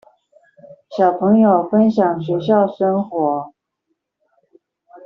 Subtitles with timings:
[0.97, 3.53] 小朋友分享學校生活